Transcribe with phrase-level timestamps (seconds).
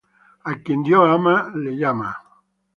[0.51, 2.11] A quien Dios ama, le llama.